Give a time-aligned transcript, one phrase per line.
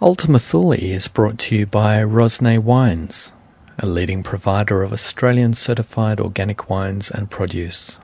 [0.00, 3.32] Ultima Thule is brought to you by Rosne Wines,
[3.80, 7.98] a leading provider of Australian certified organic wines and produce.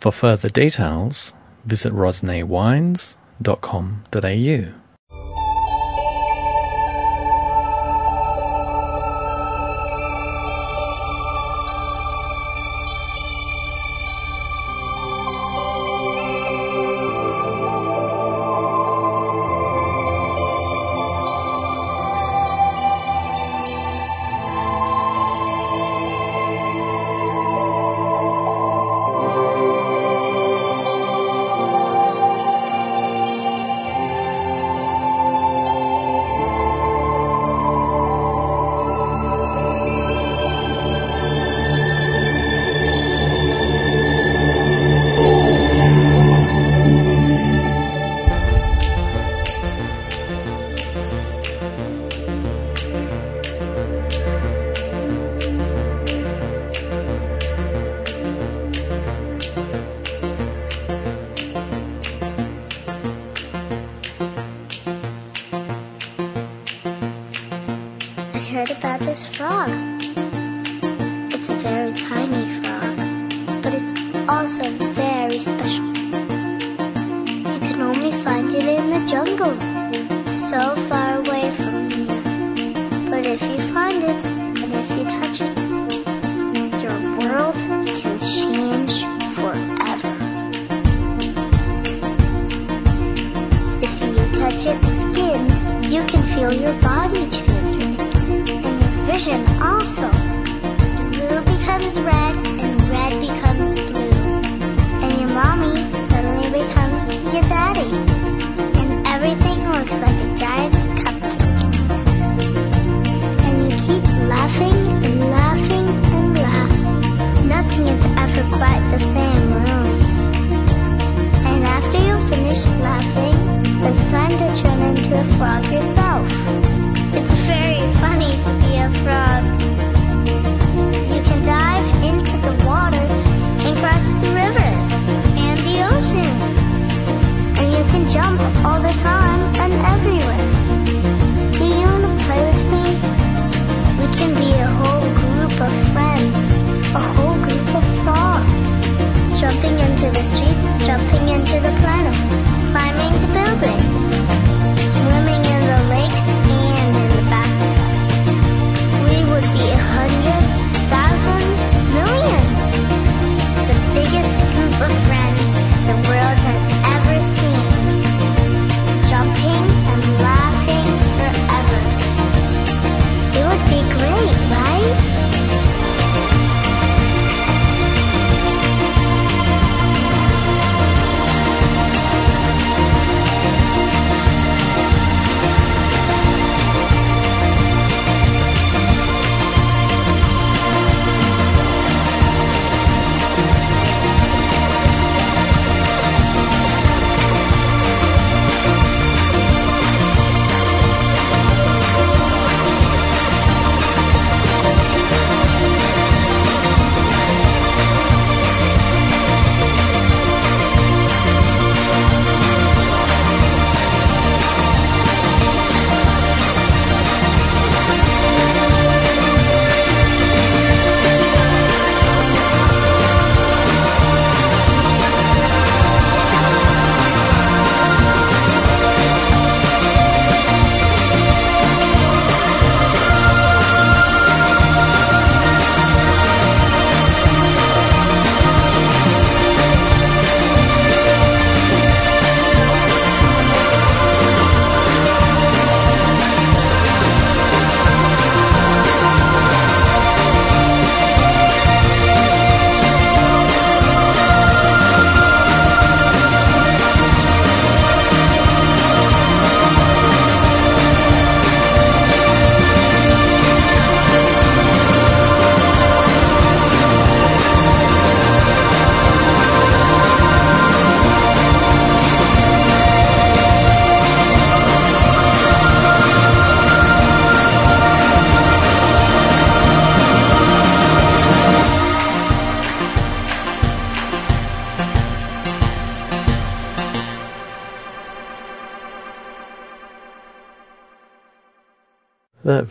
[0.00, 1.32] For further details,
[1.64, 4.83] visit rosnewines.com.au.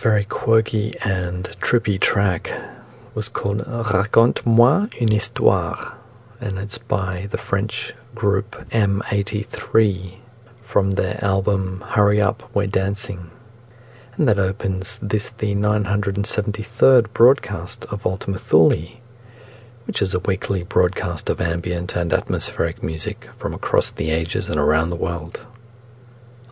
[0.03, 2.51] Very quirky and trippy track
[3.15, 5.93] was called Raconte-moi une histoire,
[6.41, 10.15] and it's by the French group M83
[10.61, 13.31] from their album Hurry Up, We're Dancing.
[14.17, 18.99] And that opens this, the 973rd broadcast of Ultima Thule,
[19.85, 24.59] which is a weekly broadcast of ambient and atmospheric music from across the ages and
[24.59, 25.45] around the world.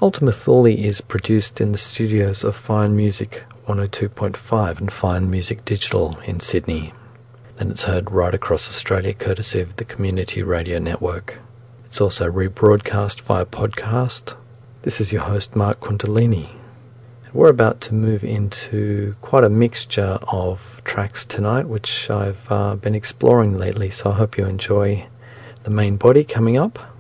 [0.04, 6.18] Ultima Thule is produced in the studios of Fine Music 102.5 and Fine Music Digital
[6.26, 6.92] in Sydney.
[7.60, 11.38] And it's heard right across Australia courtesy of the Community Radio Network.
[11.86, 14.36] It's also rebroadcast via podcast.
[14.82, 16.50] This is your host, Mark Quintolini.
[17.32, 22.96] We're about to move into quite a mixture of tracks tonight, which I've uh, been
[22.96, 25.06] exploring lately, so I hope you enjoy
[25.62, 26.91] the main body coming up.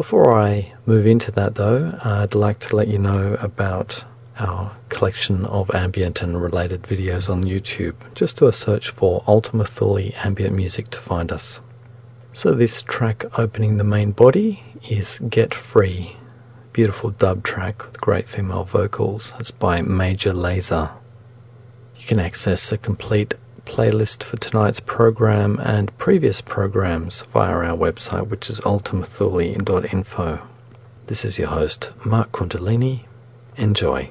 [0.00, 4.02] Before I move into that, though, I'd like to let you know about
[4.38, 7.96] our collection of ambient and related videos on YouTube.
[8.14, 11.60] Just do a search for Ultima Thule ambient music to find us.
[12.32, 16.16] So this track opening the main body is Get Free.
[16.72, 19.34] Beautiful dub track with great female vocals.
[19.38, 20.92] It's by Major Lazer.
[21.98, 23.34] You can access a complete
[23.70, 30.40] playlist for tonight's program and previous programs via our website, which is ultimathule.info.
[31.06, 33.04] This is your host, Mark Kundalini.
[33.56, 34.10] Enjoy.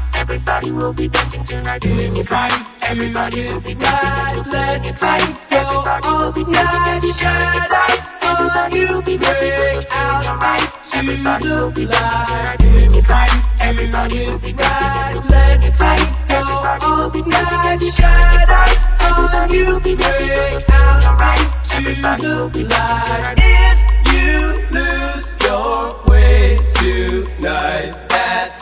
[0.13, 1.83] Everybody will be dancing tonight
[2.17, 2.67] it right.
[2.81, 5.37] Everybody will be dancing feeling it right.
[5.51, 7.99] Everybody will be dancing and be doing it right.
[8.21, 10.67] Everybody will be dancing when we're feeling alright.
[10.93, 13.31] Everybody will be dancing tonight doing it right.
[13.61, 16.07] Everybody will be dancing and we're feeling it right.
[16.29, 18.77] Everybody will be dancing and be doing it right.
[19.07, 21.47] Everybody will be dancing when we're feeling alright.
[21.73, 23.37] Everybody will be dancing tonight.
[23.39, 23.77] If
[24.13, 24.35] you
[24.77, 28.60] lose your way tonight, that's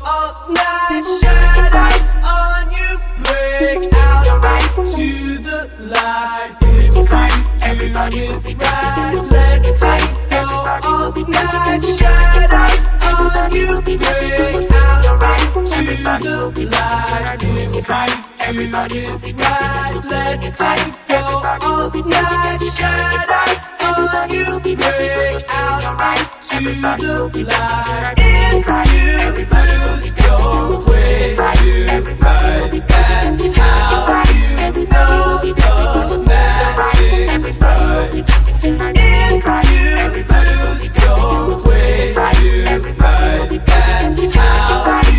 [16.05, 18.17] out into the light.
[18.39, 20.01] Everybody right.
[20.05, 20.57] Let it
[21.07, 21.17] go
[21.61, 22.61] all night.
[22.77, 26.21] Shadows on you break out
[26.61, 28.15] into the light.
[28.17, 38.13] If you lose your way tonight, that's how you know the magic's right.
[38.63, 38.75] If
[39.67, 45.10] you lose your way tonight, that's how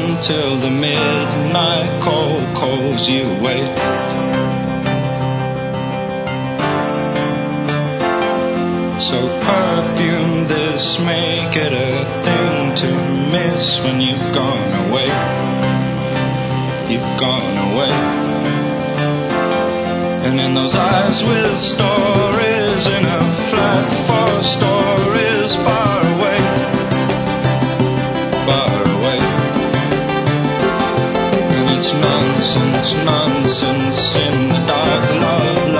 [0.00, 3.72] until the midnight call calls you wait.
[9.00, 9.18] So
[9.50, 11.92] perfume this, make it a
[12.24, 12.90] thing to
[13.34, 15.10] miss when you've gone away.
[16.90, 17.96] You've gone away.
[20.26, 26.01] And in those eyes with stories, in a flat for stories far
[32.54, 35.71] nonsense, nonsense in the dark love.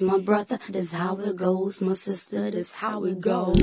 [0.00, 0.58] goes, my brother.
[0.68, 2.50] That's how it goes, my sister.
[2.50, 3.56] That's how it goes.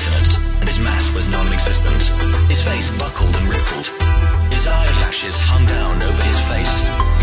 [0.00, 2.02] infinite, and his mass was non-existent.
[2.48, 3.86] His face buckled and rippled.
[4.50, 7.19] His eyelashes hung down over his face.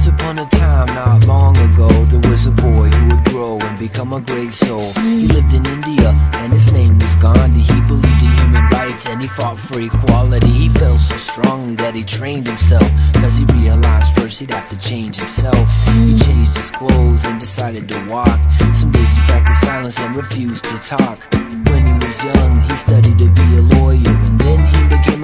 [0.00, 3.78] Once upon a time, not long ago, there was a boy who would grow and
[3.78, 4.90] become a great soul.
[4.94, 7.60] He lived in India and his name was Gandhi.
[7.60, 10.48] He believed in human rights and he fought for equality.
[10.48, 14.78] He felt so strongly that he trained himself because he realized first he'd have to
[14.78, 15.68] change himself.
[15.88, 18.40] He changed his clothes and decided to walk.
[18.72, 21.18] Some days he practiced silence and refused to talk.
[21.68, 24.29] When he was young, he studied to be a lawyer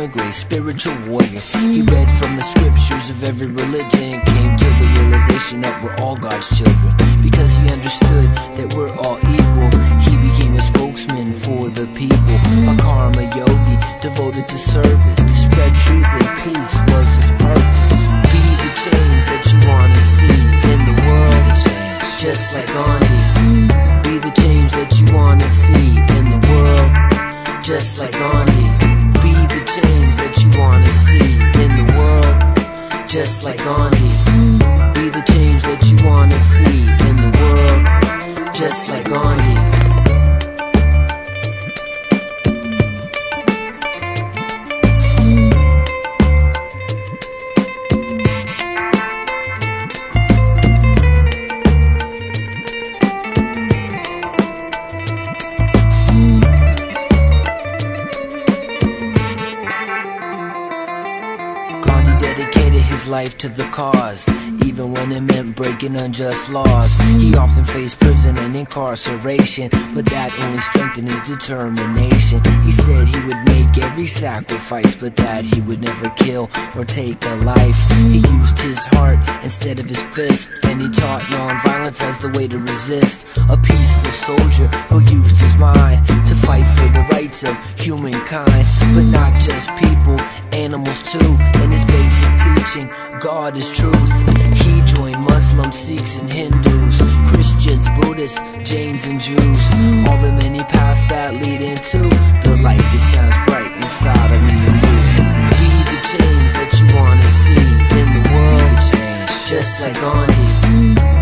[0.09, 1.40] great spiritual warrior.
[1.72, 5.96] He read from the scriptures of every religion and came to the realization that we're
[5.96, 6.92] all God's children.
[7.22, 8.28] Because he understood
[8.59, 9.70] that we're all equal,
[10.07, 12.36] he became a spokesman for the people.
[12.70, 17.82] A karma yogi devoted to service, to spread truth and peace was his purpose.
[18.30, 20.38] Be the change that you want to see
[20.70, 21.57] in the world,
[22.20, 23.20] just like Gandhi.
[24.07, 28.75] Be the change that you want to see in the world, just like Gandhi.
[29.76, 34.08] Change that you want to see in the world, just like Gandhi.
[34.98, 39.86] Be the change that you want to see in the world, just like Gandhi.
[63.39, 64.26] To the cause,
[64.66, 66.96] even when it meant breaking unjust laws.
[67.20, 72.42] He often faced prison and incarceration, but that only strengthened his determination.
[72.64, 77.24] He said he would make every sacrifice, but that he would never kill or take
[77.24, 77.78] a life.
[78.10, 82.48] He used his heart instead of his fist, and he taught nonviolence as the way
[82.48, 83.26] to resist.
[83.48, 89.06] A peaceful soldier who used his mind to fight for the rights of humankind, but
[89.14, 90.18] not just people,
[90.52, 91.36] animals too.
[91.62, 92.90] And his basic teaching,
[93.20, 94.55] God is truth.
[94.64, 96.96] He joined Muslims, Sikhs, and Hindus,
[97.30, 99.62] Christians, Buddhists, Jains, and Jews.
[100.07, 101.98] All the many paths that lead into
[102.44, 104.96] the light that shines bright inside of me and you.
[105.61, 107.66] Be the change that you want to see
[108.00, 108.80] in the world,
[109.46, 110.46] just like Gandhi.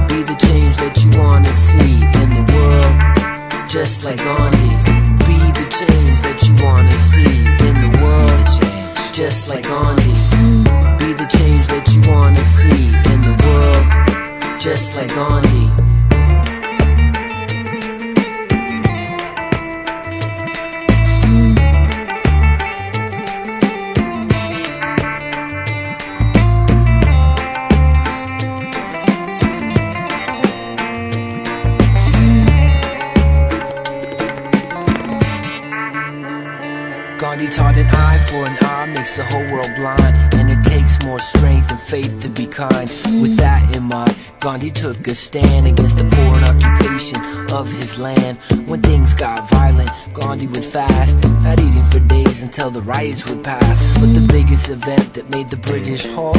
[0.08, 4.72] Be the change that you want to see in the world, just like Gandhi.
[5.26, 7.34] Be the change that you want to see
[7.68, 10.43] in the world, just like Gandhi.
[11.16, 15.70] Be the change that you want to see in the world, just like Gandhi.
[37.18, 40.33] Gandhi taught an eye for an eye makes the whole world blind,
[40.74, 42.88] takes more strength and faith to be kind.
[43.22, 47.18] With that in mind, Gandhi took a stand against the foreign occupation
[47.52, 48.38] of his land.
[48.68, 53.44] When things got violent, Gandhi would fast, not eating for days until the riots would
[53.44, 53.76] pass.
[54.00, 56.38] But the biggest event that made the British halt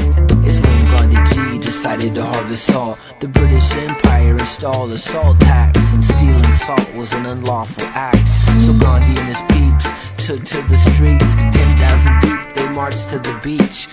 [0.49, 1.35] is when Gandhi G
[1.69, 2.97] decided to harvest salt.
[3.21, 8.27] The British Empire installed a salt tax, and stealing salt was an unlawful act.
[8.65, 9.87] So Gandhi and his peeps
[10.25, 13.87] took to the streets, 10,000 deep, they marched to the beach.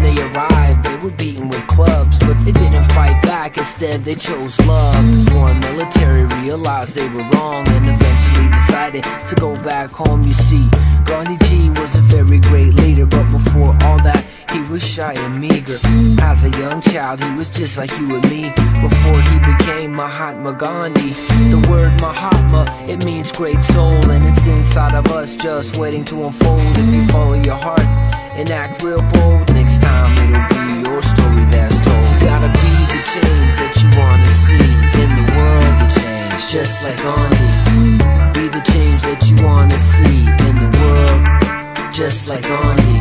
[0.00, 4.14] When they arrived, they were beaten with clubs, but they didn't fight back, instead they
[4.14, 4.94] chose love.
[4.94, 10.22] The foreign military realized they were wrong and eventually decided to go back home.
[10.22, 10.66] You see,
[11.04, 15.38] Gandhi G was a very great leader, but before all that, he was shy and
[15.38, 15.76] meager.
[16.22, 18.48] As a young child, he was just like you and me.
[18.80, 21.10] Before he became Mahatma Gandhi,
[21.52, 26.24] the word Mahatma, it means great soul, and it's inside of us just waiting to
[26.24, 26.60] unfold.
[26.60, 27.84] If you follow your heart
[28.38, 29.49] and act real bold,
[29.90, 32.06] time it'll be your story that's told.
[32.26, 34.68] Gotta be the change that you wanna see
[35.02, 37.48] in the world, the change, just like Gandhi.
[38.36, 40.18] Be the change that you wanna see
[40.48, 41.20] in the world,
[42.00, 42.96] just like Gandhi.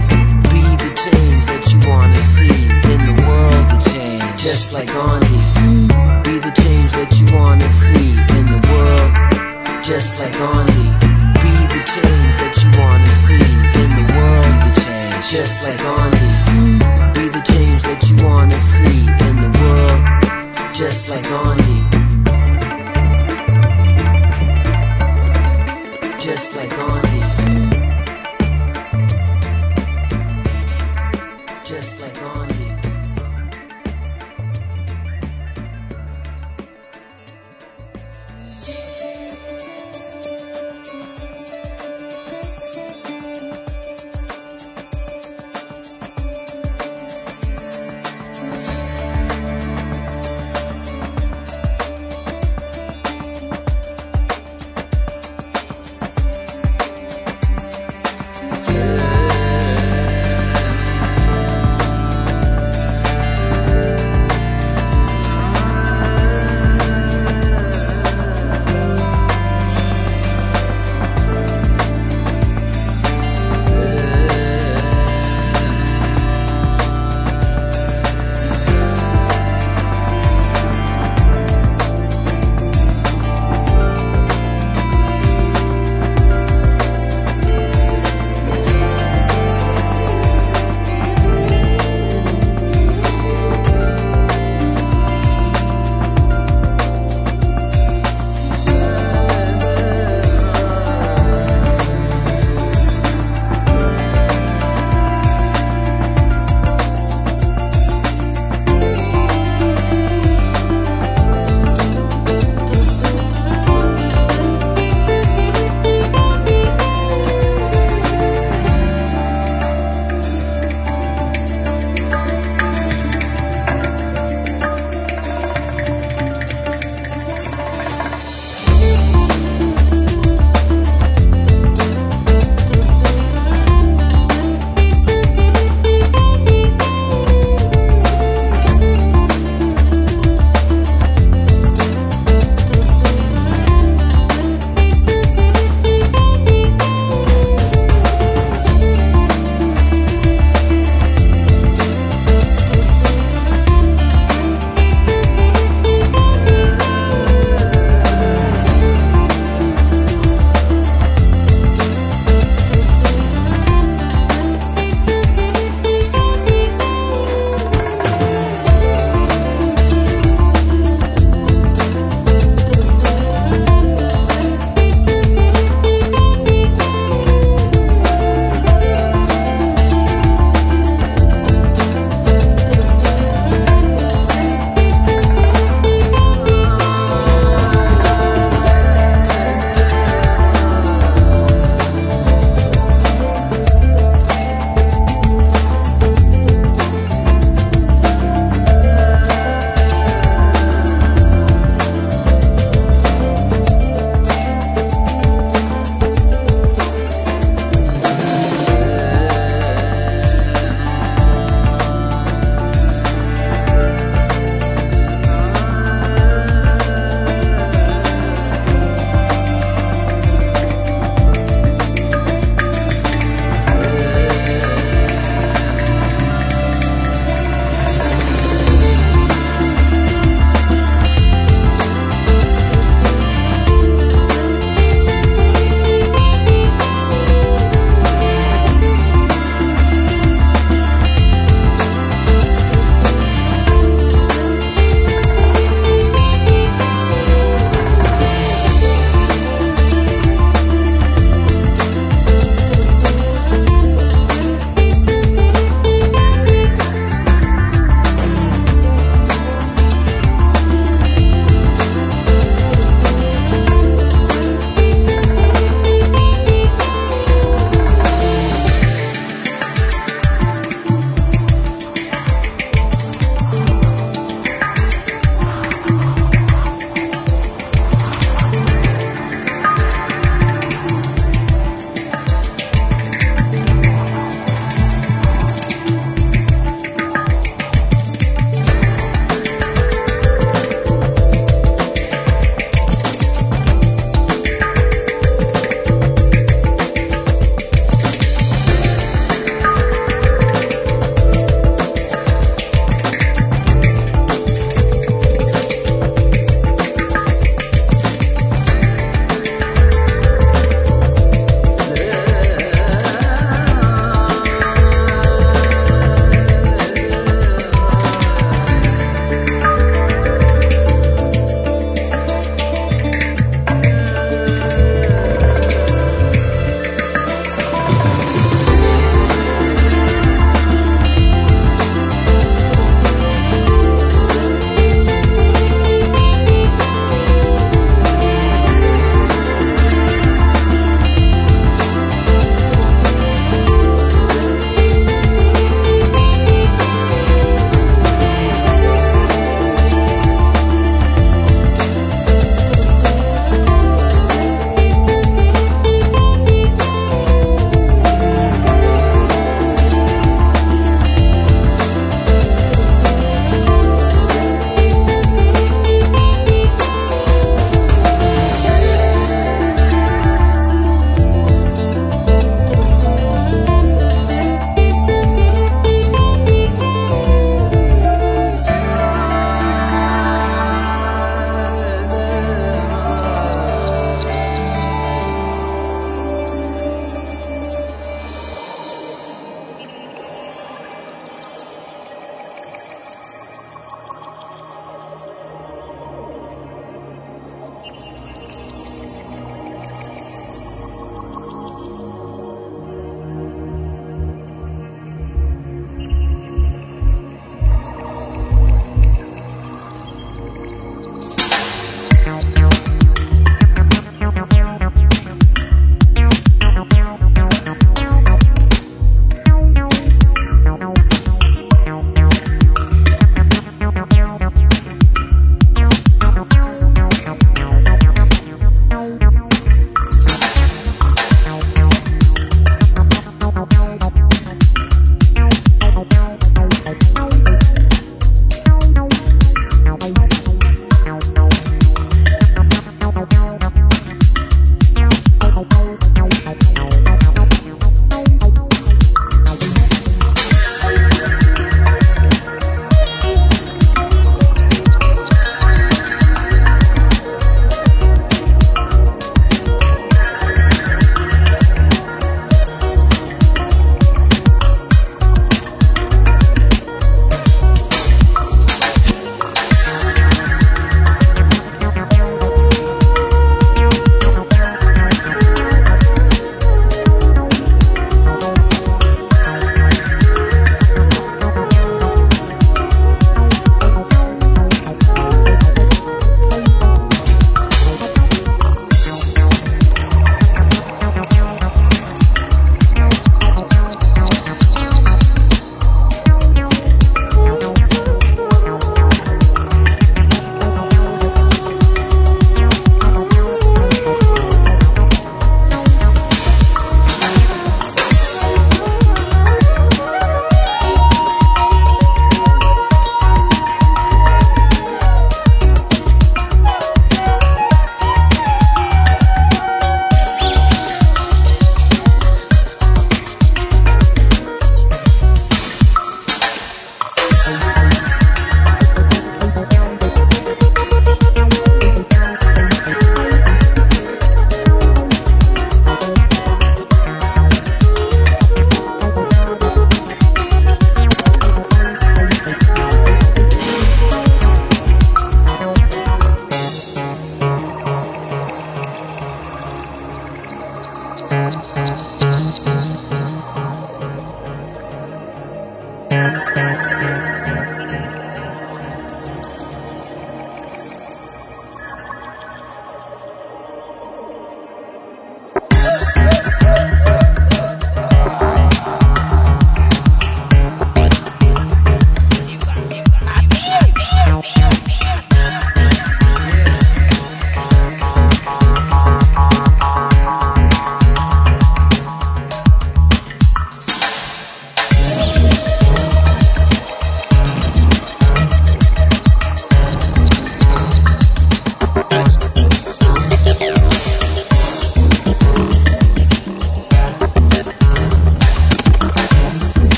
[0.52, 2.58] Be the change that you wanna see
[2.94, 5.40] in the world, the change, just like Gandhi.
[6.26, 9.12] Be the change that you wanna see in the world,
[9.90, 10.88] just like Gandhi.
[11.44, 13.48] Be the change that you wanna see
[13.84, 16.59] in the world, the change, just like Gandhi.
[17.40, 21.80] The change that you wanna see in the world, just like Gandhi.
[26.20, 27.19] Just like Gandhi.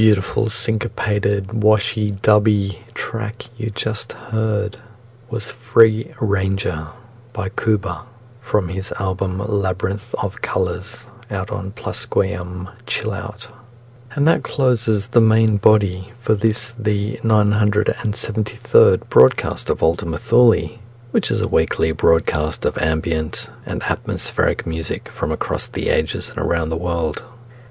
[0.00, 4.78] Beautiful syncopated washy dubby track you just heard
[5.28, 6.88] was Free Ranger
[7.34, 8.06] by Kuba
[8.40, 13.48] from his album Labyrinth of Colors out on Plusquam Chill Out.
[14.12, 20.78] And that closes the main body for this, the 973rd broadcast of Ultima Thule.
[21.10, 26.38] which is a weekly broadcast of ambient and atmospheric music from across the ages and
[26.38, 27.22] around the world.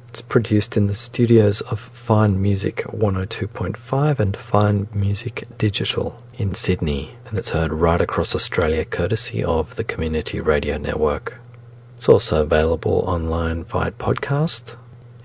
[0.10, 7.12] It's produced in the studios of Fine Music 102.5 and Fine Music Digital in Sydney,
[7.28, 11.40] and it's heard right across Australia courtesy of the Community Radio Network.
[11.96, 14.76] It's also available online via podcast,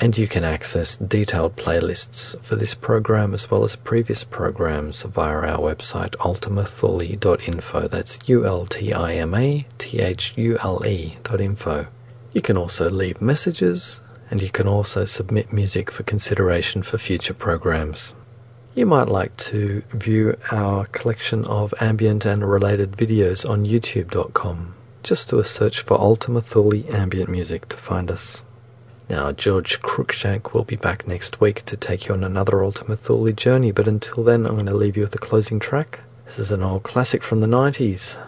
[0.00, 5.50] and you can access detailed playlists for this program as well as previous programs via
[5.50, 7.88] our website ultimathule.info.
[7.88, 11.86] That's U L T I M A T H U L E dot info.
[12.34, 14.00] You can also leave messages
[14.30, 18.14] and you can also submit music for consideration for future programs.
[18.74, 24.74] You might like to view our collection of ambient and related videos on youtube.com.
[25.04, 28.42] Just do a search for Ultima Thule ambient music to find us.
[29.08, 33.30] Now, George Cruikshank will be back next week to take you on another Ultima Thule
[33.32, 36.00] journey, but until then, I'm going to leave you with a closing track.
[36.24, 38.18] This is an old classic from the 90s,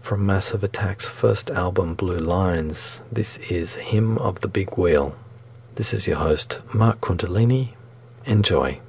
[0.00, 3.00] from Massive Attack's first album, Blue Lines.
[3.10, 5.16] This is Hymn of the Big Wheel.
[5.76, 7.74] This is your host, Mark Kundalini.
[8.26, 8.80] Enjoy.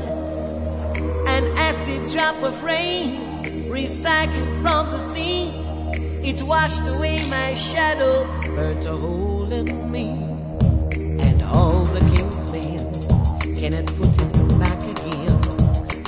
[0.00, 1.28] From.
[1.28, 5.48] An acid drop of rain recycled from the sea.
[6.22, 10.08] It washed away my shadow, burnt a hole in me.
[11.22, 15.40] And all the king's men cannot put it back again.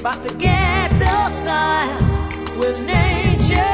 [0.02, 3.71] But the ghetto soil will nature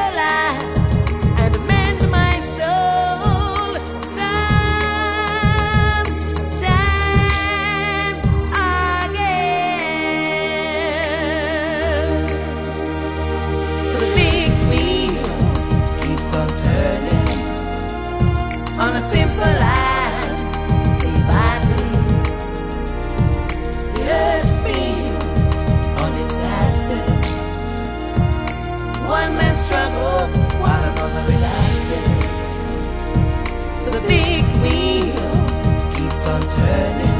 [36.19, 37.19] keeps on turning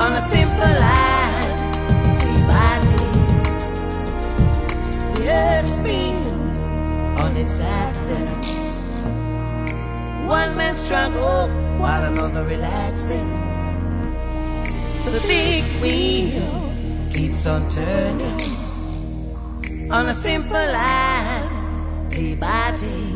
[0.00, 3.16] on a simple line, day by day.
[5.14, 6.62] The earth spins
[7.20, 8.48] on its axis.
[10.26, 13.56] One man struggles while another relaxes.
[15.04, 16.72] The big wheel
[17.12, 18.40] keeps on turning
[19.92, 23.12] on a simple line, day by day.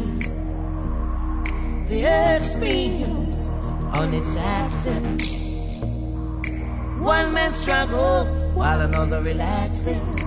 [1.89, 3.20] The earth spins
[3.93, 5.51] on its axis.
[6.99, 10.20] One man struggle while another relaxes.